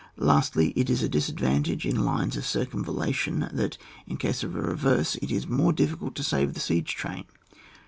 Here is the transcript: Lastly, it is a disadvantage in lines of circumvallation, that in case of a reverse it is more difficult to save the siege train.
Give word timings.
Lastly, 0.17 0.73
it 0.75 0.89
is 0.89 1.03
a 1.03 1.07
disadvantage 1.07 1.85
in 1.85 2.03
lines 2.03 2.35
of 2.35 2.43
circumvallation, 2.43 3.47
that 3.53 3.77
in 4.07 4.17
case 4.17 4.41
of 4.41 4.55
a 4.55 4.59
reverse 4.63 5.13
it 5.21 5.29
is 5.29 5.45
more 5.47 5.71
difficult 5.73 6.15
to 6.15 6.23
save 6.23 6.55
the 6.55 6.59
siege 6.59 6.95
train. 6.95 7.25